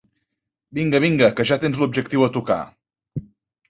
Vinga, 0.77 1.03
vinga, 1.05 1.31
que 1.41 1.47
ja 1.51 1.61
tens 1.67 1.85
l'objectiu 1.85 2.29
a 2.31 2.35
tocar. 2.41 2.63